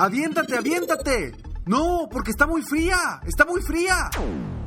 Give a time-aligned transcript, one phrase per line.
[0.00, 1.34] ¡Aviéntate, aviéntate!
[1.66, 4.08] No, porque está muy fría, está muy fría.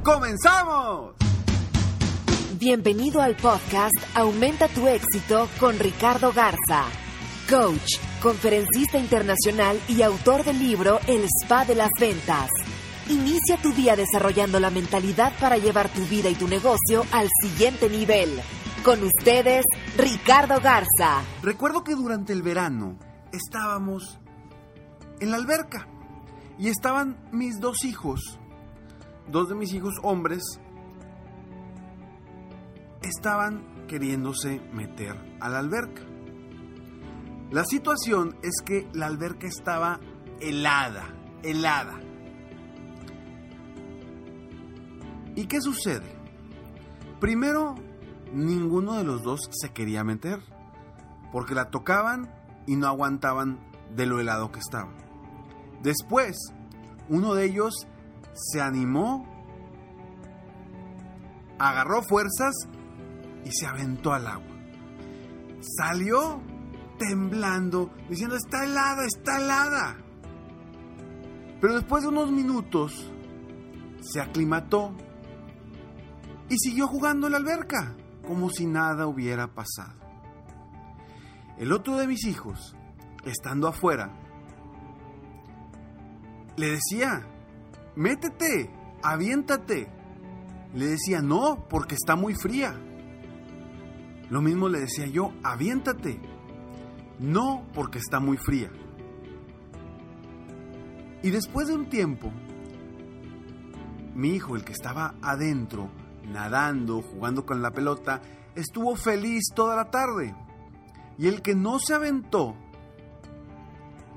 [0.04, 1.16] ¡Comenzamos!
[2.59, 6.86] Bienvenido al podcast Aumenta tu éxito con Ricardo Garza,
[7.50, 12.52] coach, conferencista internacional y autor del libro El Spa de las Ventas.
[13.09, 17.89] Inicia tu día desarrollando la mentalidad para llevar tu vida y tu negocio al siguiente
[17.89, 18.39] nivel.
[18.86, 19.66] Con ustedes,
[19.98, 21.23] Ricardo Garza.
[21.42, 23.00] Recuerdo que durante el verano
[23.31, 24.20] estábamos
[25.24, 25.88] en la alberca
[26.58, 28.38] y estaban mis dos hijos,
[29.32, 30.44] dos de mis hijos hombres,
[33.02, 36.02] estaban queriéndose meter a la alberca.
[37.52, 40.02] La situación es que la alberca estaba
[40.42, 41.06] helada,
[41.42, 42.02] helada.
[45.36, 46.18] ¿Y qué sucede?
[47.22, 47.76] Primero,
[48.34, 50.42] ninguno de los dos se quería meter,
[51.32, 52.30] porque la tocaban
[52.68, 53.60] y no aguantaban
[53.96, 54.92] de lo helado que estaba.
[55.84, 56.38] Después,
[57.09, 57.73] uno de ellos
[58.34, 59.28] se animó,
[61.59, 62.56] agarró fuerzas
[63.44, 64.55] y se aventó al agua.
[65.77, 66.42] Salió
[66.98, 69.98] temblando, diciendo, está helada, está helada.
[71.60, 73.11] Pero después de unos minutos,
[74.02, 74.95] se aclimató
[76.50, 77.95] y siguió jugando en la alberca,
[78.26, 80.00] como si nada hubiera pasado.
[81.58, 82.76] El otro de mis hijos,
[83.26, 84.23] estando afuera,
[86.55, 87.25] le decía,
[87.95, 88.69] métete,
[89.02, 89.87] aviéntate.
[90.73, 92.73] Le decía, no, porque está muy fría.
[94.30, 96.19] Lo mismo le decía yo, aviéntate.
[97.19, 98.71] No, porque está muy fría.
[101.21, 102.31] Y después de un tiempo,
[104.15, 105.89] mi hijo, el que estaba adentro,
[106.27, 108.21] nadando, jugando con la pelota,
[108.55, 110.35] estuvo feliz toda la tarde.
[111.17, 112.55] Y el que no se aventó,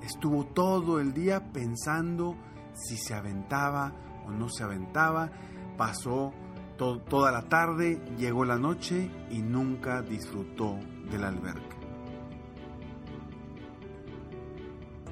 [0.07, 2.37] estuvo todo el día pensando
[2.75, 3.93] si se aventaba
[4.27, 5.31] o no se aventaba.
[5.77, 6.33] Pasó
[6.77, 10.79] toda la tarde, llegó la noche y nunca disfrutó
[11.11, 11.77] de la alberca.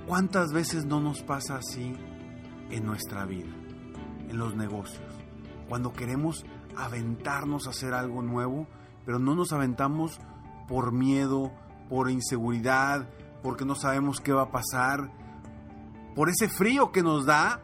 [0.06, 1.94] ¿Cuántas veces no nos pasa así
[2.71, 3.53] en nuestra vida,
[4.28, 5.03] en los negocios?
[5.69, 6.44] Cuando queremos
[6.77, 8.66] aventarnos a hacer algo nuevo,
[9.06, 10.21] pero no nos aventamos
[10.69, 11.53] por miedo,
[11.88, 13.09] por inseguridad,
[13.44, 15.12] porque no sabemos qué va a pasar,
[16.15, 17.60] por ese frío que nos da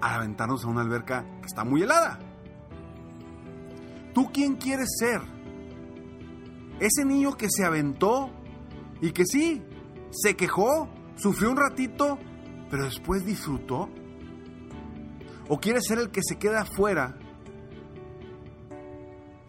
[0.00, 2.20] a aventarnos a una alberca que está muy helada.
[4.14, 5.22] ¿Tú quién quieres ser?
[6.78, 8.30] Ese niño que se aventó
[9.00, 9.60] y que sí,
[10.12, 12.20] se quejó, sufrió un ratito,
[12.70, 13.90] pero después disfrutó.
[15.48, 17.16] ¿O quieres ser el que se queda afuera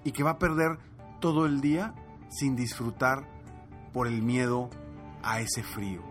[0.03, 0.79] y que va a perder
[1.19, 1.93] todo el día
[2.29, 3.29] sin disfrutar
[3.93, 4.71] por el miedo
[5.23, 6.01] a ese frío?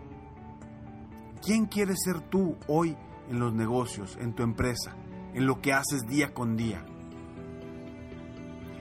[1.43, 2.95] ¿Quién quieres ser tú hoy
[3.29, 4.95] en los negocios, en tu empresa,
[5.33, 6.85] en lo que haces día con día?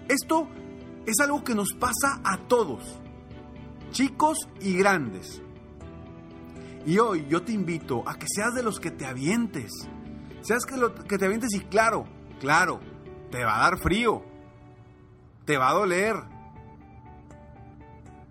[0.08, 0.48] Esto
[1.06, 3.00] es algo que nos pasa a todos,
[3.92, 5.40] chicos y grandes.
[6.86, 9.70] Y hoy yo te invito a que seas de los que te avientes.
[10.42, 12.04] Seas que, lo, que te avientes y claro,
[12.40, 12.80] claro,
[13.30, 14.24] te va a dar frío,
[15.44, 16.16] te va a doler,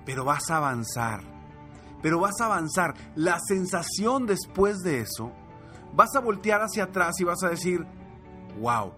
[0.06, 1.22] pero vas a avanzar,
[2.02, 2.94] pero vas a avanzar.
[3.16, 5.32] La sensación después de eso,
[5.96, 7.86] vas a voltear hacia atrás y vas a decir,
[8.60, 8.94] wow,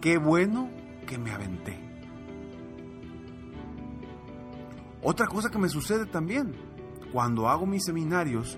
[0.00, 0.70] qué bueno
[1.06, 1.78] que me aventé.
[5.02, 6.54] Otra cosa que me sucede también,
[7.12, 8.56] cuando hago mis seminarios,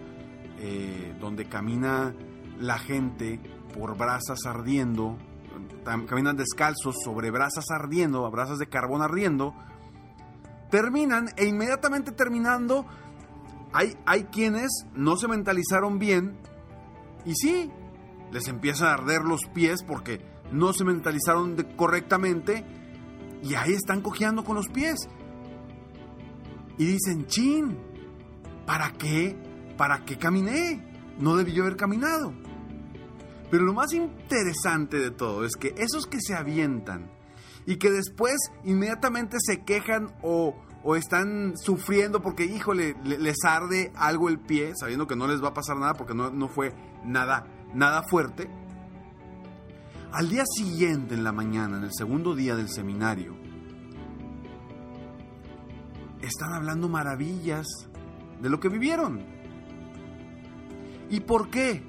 [0.59, 2.15] eh, donde camina
[2.61, 3.41] la gente
[3.77, 5.17] por brasas ardiendo,
[5.85, 9.55] caminan descalzos sobre brasas ardiendo, brasas de carbón ardiendo,
[10.71, 12.87] terminan e inmediatamente terminando,
[13.75, 16.39] hay, hay quienes no se mentalizaron bien
[17.27, 17.71] Y sí,
[18.33, 20.21] les empiezan a arder los pies porque
[20.53, 22.65] no se mentalizaron correctamente
[23.43, 24.97] y ahí están cojeando con los pies.
[26.79, 27.77] Y dicen, chin,
[28.65, 29.37] ¿para qué?
[29.77, 30.83] ¿Para qué caminé?
[31.19, 32.33] No debí yo haber caminado.
[33.51, 37.11] Pero lo más interesante de todo es que esos que se avientan
[37.67, 40.57] y que después inmediatamente se quejan o,
[40.95, 45.55] están sufriendo porque, híjole, les arde algo el pie, sabiendo que no les va a
[45.55, 48.51] pasar nada porque no, no fue nada, nada fuerte.
[50.13, 53.35] Al día siguiente, en la mañana, en el segundo día del seminario,
[56.21, 57.67] están hablando maravillas
[58.41, 59.25] de lo que vivieron.
[61.11, 61.83] ¿Y por qué?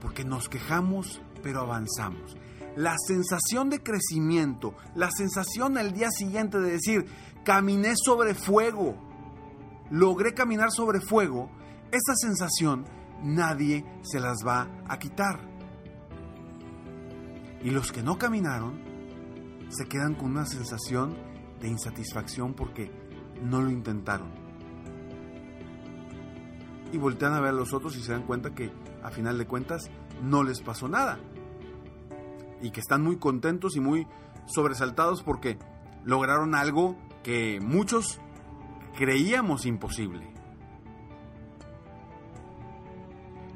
[0.00, 2.36] Porque nos quejamos, pero avanzamos.
[2.76, 7.06] La sensación de crecimiento, la sensación al día siguiente de decir,
[7.44, 8.96] caminé sobre fuego,
[9.90, 11.50] logré caminar sobre fuego,
[11.90, 12.84] esa sensación
[13.22, 15.40] nadie se las va a quitar.
[17.62, 18.80] Y los que no caminaron
[19.68, 21.16] se quedan con una sensación
[21.60, 22.90] de insatisfacción porque
[23.42, 24.28] no lo intentaron.
[26.92, 28.72] Y voltean a ver a los otros y se dan cuenta que
[29.02, 29.90] a final de cuentas
[30.22, 31.18] no les pasó nada.
[32.62, 34.06] Y que están muy contentos y muy
[34.46, 35.58] sobresaltados porque
[36.04, 38.20] lograron algo que muchos
[38.96, 40.30] creíamos imposible.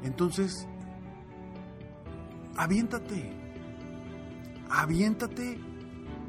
[0.03, 0.67] Entonces,
[2.55, 3.33] aviéntate,
[4.69, 5.59] aviéntate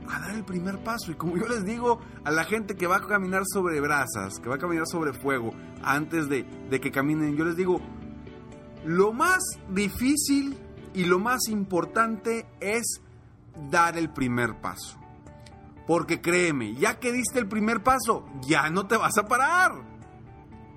[0.09, 1.13] a dar el primer paso.
[1.13, 4.49] Y como yo les digo a la gente que va a caminar sobre brasas, que
[4.49, 5.53] va a caminar sobre fuego,
[5.83, 7.81] antes de, de que caminen, yo les digo,
[8.85, 10.57] lo más difícil
[10.95, 13.03] y lo más importante es
[13.71, 14.99] dar el primer paso.
[15.87, 19.73] Porque créeme, ya que diste el primer paso, ya no te vas a parar.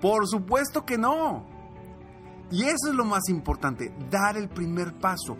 [0.00, 1.46] Por supuesto que no.
[2.50, 5.36] Y eso es lo más importante, dar el primer paso.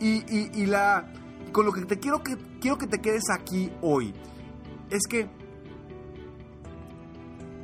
[0.00, 1.10] Y, la,
[1.52, 4.14] con lo que te quiero que, quiero que te quedes aquí hoy,
[4.90, 5.28] es que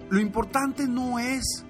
[0.09, 1.65] lo importante no es,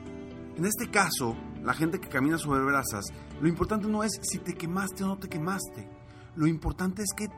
[0.56, 3.04] en este caso, la gente que camina sobre brasas,
[3.40, 5.88] lo importante no es si te quemaste o no te quemaste.
[6.36, 7.28] Lo importante es que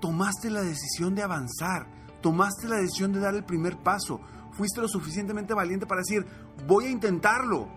[0.00, 1.86] tomaste la decisión de avanzar,
[2.20, 4.20] tomaste la decisión de dar el primer paso,
[4.52, 6.26] fuiste lo suficientemente valiente para decir,
[6.66, 7.68] voy a intentarlo,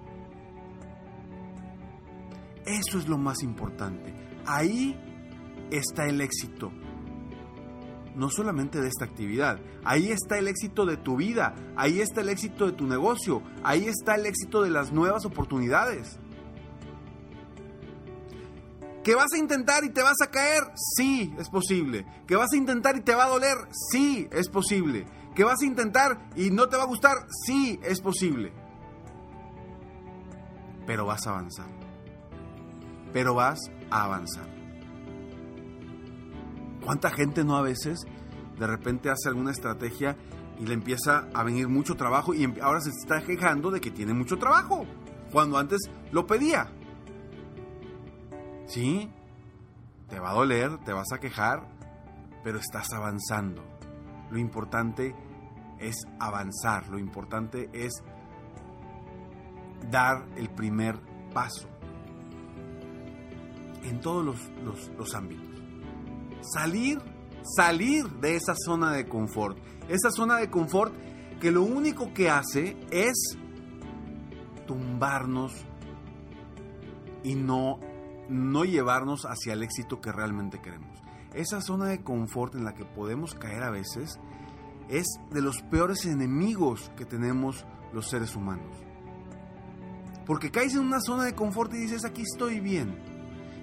[2.66, 4.14] eso es lo más importante.
[4.46, 5.00] Ahí
[5.72, 6.72] está el éxito.
[8.16, 12.30] No solamente de esta actividad, ahí está el éxito de tu vida, ahí está el
[12.30, 16.20] éxito de tu negocio, ahí está el éxito de las nuevas oportunidades.
[19.04, 20.64] ¿Que vas a intentar y te vas a caer?
[20.76, 22.06] Sí, es posible.
[22.28, 23.58] ¿Que vas a intentar y te va a doler?
[23.92, 25.06] Sí, es posible.
[25.36, 27.16] ¿Que vas a intentar y no te va a gustar?
[27.46, 28.54] Sí, es posible.
[30.86, 31.82] Pero vas a avanzar
[33.14, 33.60] pero vas
[33.90, 34.46] a avanzar.
[36.84, 38.06] ¿Cuánta gente no a veces
[38.58, 40.18] de repente hace alguna estrategia
[40.60, 43.92] y le empieza a venir mucho trabajo y em, ahora se está quejando de que
[43.92, 44.86] tiene mucho trabajo,
[45.32, 45.80] cuando antes
[46.12, 46.72] lo pedía?
[48.72, 49.10] Sí,
[50.08, 51.68] te va a doler, te vas a quejar,
[52.42, 53.62] pero estás avanzando.
[54.30, 55.14] Lo importante
[55.78, 57.92] es avanzar, lo importante es
[59.90, 60.98] dar el primer
[61.34, 61.68] paso
[63.84, 64.24] en todos
[64.64, 65.62] los, ámbitos.
[66.40, 67.02] Salir,
[67.44, 69.58] salir de esa zona de confort.
[69.90, 70.94] Esa zona de confort
[71.42, 73.38] que lo único que hace es
[74.66, 75.52] tumbarnos
[77.26, 77.91] y no,
[78.32, 81.02] no llevarnos hacia el éxito que realmente queremos.
[81.34, 84.20] Esa zona de confort en la que podemos caer a veces
[84.90, 88.76] es de los peores enemigos que tenemos los seres humanos.
[90.26, 92.96] Porque caes en una zona de confort y dices, aquí estoy bien,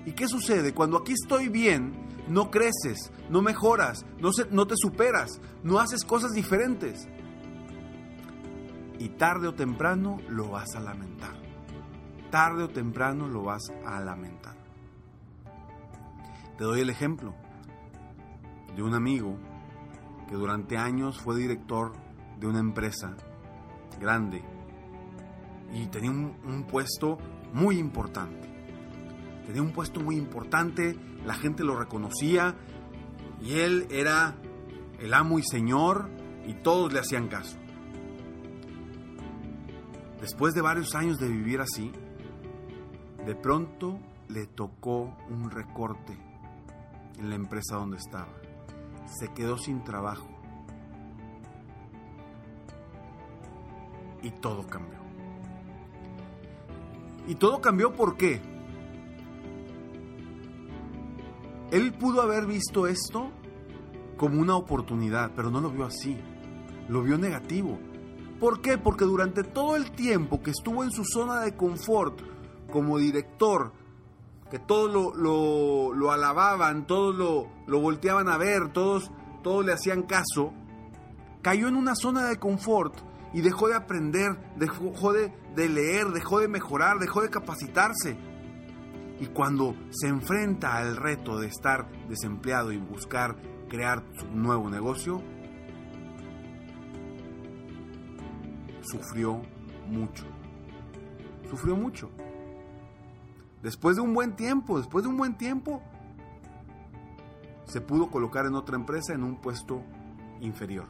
[0.09, 0.73] ¿Y qué sucede?
[0.73, 1.93] Cuando aquí estoy bien,
[2.29, 4.07] no creces, no mejoras,
[4.51, 7.07] no, te superas, no haces cosas diferentes.
[8.99, 11.37] Y tarde o temprano lo vas a lamentar.
[12.31, 14.57] Tarde o temprano lo vas a lamentar.
[16.59, 17.35] Te doy el ejemplo
[18.77, 19.39] de un amigo
[20.29, 21.93] que durante años fue director
[22.39, 23.17] de una empresa
[23.99, 24.45] grande
[25.73, 27.17] y tenía un puesto
[27.53, 28.59] muy importante
[29.49, 32.55] tenía un puesto muy importante, la gente lo reconocía
[33.41, 34.37] y él era
[34.99, 36.11] el amo y señor
[36.47, 37.57] y todos le hacían caso.
[40.21, 41.91] Después de varios años de vivir así,
[43.25, 43.99] de pronto
[44.29, 46.19] le tocó un recorte
[47.19, 48.33] en la empresa donde estaba.
[49.07, 50.29] Se quedó sin trabajo.
[54.23, 54.99] Y todo cambió.
[57.27, 58.41] Y todo cambió por qué.
[61.71, 63.31] Él pudo haber visto esto
[64.17, 66.17] como una oportunidad, pero no lo vio así.
[66.89, 67.79] Lo vio negativo.
[68.41, 68.79] ¿Por qué?
[68.79, 72.21] Porque durante todo el tiempo que estuvo en su zona de confort
[72.71, 73.73] como director,
[74.51, 79.11] que todos lo, lo, alababan, todos lo, lo, volteaban a ver, todos,
[79.43, 80.53] todos le hacían caso,
[81.43, 82.95] cayó en una zona de confort
[83.33, 88.17] y dejó de aprender, dejó de, de leer, dejó de mejorar, dejó de capacitarse.
[89.21, 93.37] Y cuando se enfrenta al reto de estar desempleado y buscar
[93.69, 95.23] crear su nuevo negocio,
[98.83, 99.43] sufrió
[99.87, 100.25] mucho.
[101.51, 102.11] Sufrió mucho.
[103.63, 105.83] Después de un buen tiempo, después de un buen tiempo,
[107.65, 109.83] se pudo colocar en otra empresa en un puesto
[110.41, 110.87] inferior.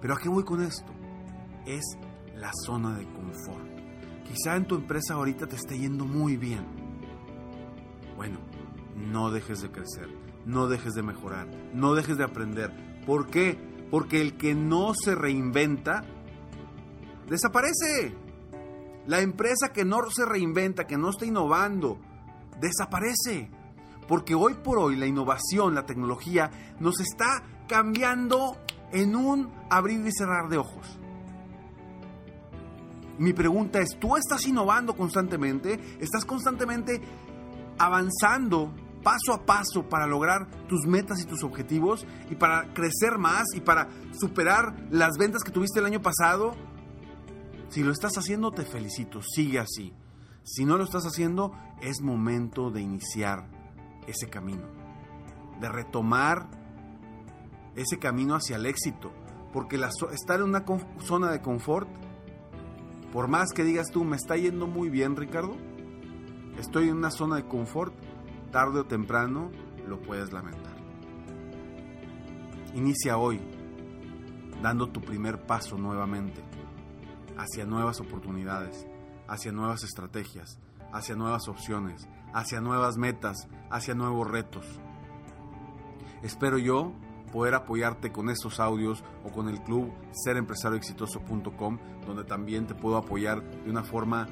[0.00, 0.92] Pero ¿a qué voy con esto?
[1.64, 1.96] Es
[2.34, 3.64] la zona de confort.
[4.24, 6.66] Quizá en tu empresa ahorita te esté yendo muy bien.
[8.16, 8.38] Bueno,
[8.96, 10.08] no dejes de crecer,
[10.44, 13.02] no dejes de mejorar, no dejes de aprender.
[13.06, 13.58] ¿Por qué?
[13.90, 16.02] Porque el que no se reinventa,
[17.28, 18.14] desaparece.
[19.06, 21.98] La empresa que no se reinventa, que no está innovando,
[22.60, 23.50] desaparece.
[24.06, 28.56] Porque hoy por hoy la innovación, la tecnología, nos está cambiando
[28.92, 30.98] en un abrir y cerrar de ojos.
[33.18, 35.78] Mi pregunta es, ¿tú estás innovando constantemente?
[36.00, 37.00] ¿Estás constantemente
[37.78, 43.44] avanzando paso a paso para lograr tus metas y tus objetivos y para crecer más
[43.54, 46.54] y para superar las ventas que tuviste el año pasado?
[47.72, 49.94] Si lo estás haciendo, te felicito, sigue así.
[50.42, 53.48] Si no lo estás haciendo, es momento de iniciar
[54.06, 54.66] ese camino,
[55.58, 56.50] de retomar
[57.74, 59.10] ese camino hacia el éxito,
[59.54, 60.66] porque estar en una
[60.98, 61.88] zona de confort,
[63.10, 65.56] por más que digas tú, me está yendo muy bien, Ricardo,
[66.58, 67.94] estoy en una zona de confort,
[68.50, 69.50] tarde o temprano
[69.88, 70.76] lo puedes lamentar.
[72.74, 73.40] Inicia hoy,
[74.62, 76.51] dando tu primer paso nuevamente
[77.36, 78.86] hacia nuevas oportunidades,
[79.28, 80.58] hacia nuevas estrategias,
[80.92, 84.66] hacia nuevas opciones, hacia nuevas metas, hacia nuevos retos.
[86.22, 86.92] Espero yo
[87.32, 93.42] poder apoyarte con estos audios o con el club serempresarioexitoso.com, donde también te puedo apoyar
[93.42, 94.28] de una forma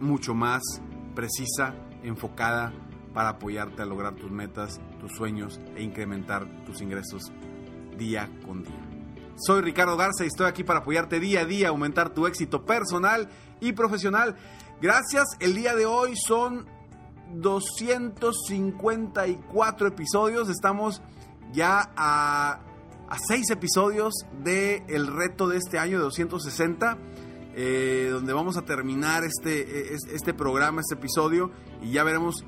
[0.00, 0.62] mucho más
[1.14, 2.72] precisa, enfocada
[3.14, 7.32] para apoyarte a lograr tus metas, tus sueños e incrementar tus ingresos
[7.96, 8.85] día con día.
[9.36, 13.28] Soy Ricardo Garza y estoy aquí para apoyarte día a día, aumentar tu éxito personal
[13.60, 14.34] y profesional.
[14.80, 16.64] Gracias, el día de hoy son
[17.34, 21.02] 254 episodios, estamos
[21.52, 22.60] ya a,
[23.10, 26.96] a 6 episodios del reto de este año de 260.
[27.58, 31.50] Eh, donde vamos a terminar este, e, este programa, este episodio,
[31.80, 32.44] y ya veremos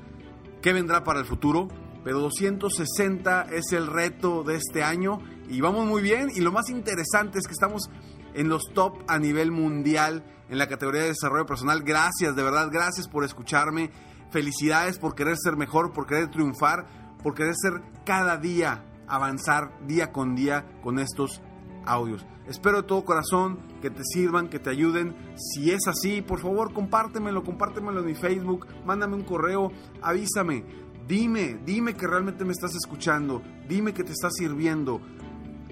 [0.61, 1.67] qué vendrá para el futuro.
[2.03, 5.19] Pero 260 es el reto de este año
[5.49, 6.29] y vamos muy bien.
[6.33, 7.89] Y lo más interesante es que estamos
[8.33, 11.83] en los top a nivel mundial en la categoría de desarrollo personal.
[11.83, 13.91] Gracias, de verdad, gracias por escucharme.
[14.31, 16.85] Felicidades por querer ser mejor, por querer triunfar,
[17.23, 21.41] por querer ser cada día, avanzar día con día con estos
[21.85, 22.25] audios.
[22.47, 25.15] Espero de todo corazón que te sirvan, que te ayuden.
[25.35, 30.63] Si es así, por favor, compártemelo, compártemelo en mi Facebook, mándame un correo, avísame.
[31.07, 35.01] Dime, dime que realmente me estás escuchando, dime que te está sirviendo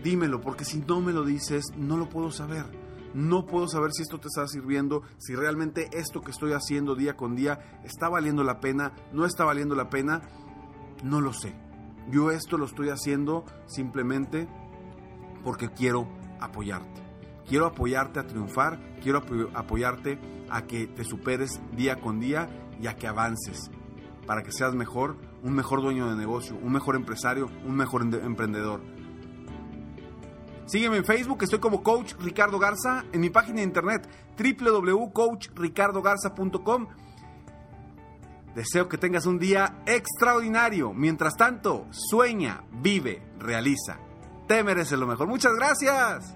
[0.03, 2.65] dímelo, porque si no me lo dices, no lo puedo saber.
[3.13, 7.15] No puedo saber si esto te está sirviendo, si realmente esto que estoy haciendo día
[7.15, 10.21] con día está valiendo la pena, no está valiendo la pena,
[11.03, 11.55] no lo sé.
[12.09, 14.47] Yo esto lo estoy haciendo simplemente
[15.43, 16.07] porque quiero
[16.39, 17.01] apoyarte.
[17.47, 19.23] Quiero apoyarte a triunfar, quiero
[19.53, 22.49] apoyarte a que te superes día con día
[22.79, 23.71] y a que avances
[24.27, 28.81] para que seas mejor, un mejor dueño de negocio, un mejor empresario, un mejor emprendedor.
[30.67, 34.05] Sígueme en Facebook, estoy como Coach Ricardo Garza, en mi página de internet
[34.37, 36.87] www.coachricardogarza.com.
[38.53, 40.93] Deseo que tengas un día extraordinario.
[40.93, 43.97] Mientras tanto, sueña, vive, realiza.
[44.45, 45.29] Te mereces lo mejor.
[45.29, 46.35] Muchas gracias.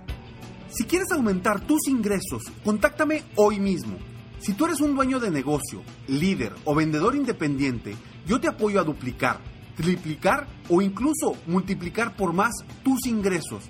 [0.70, 3.98] Si quieres aumentar tus ingresos, contáctame hoy mismo.
[4.40, 8.86] Si tú eres un dueño de negocio, líder o vendedor independiente, yo te apoyo a
[8.86, 9.42] duplicar,
[9.76, 13.70] triplicar o incluso multiplicar por más tus ingresos